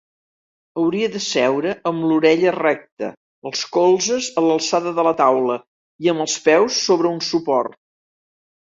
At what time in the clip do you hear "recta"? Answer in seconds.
2.57-3.11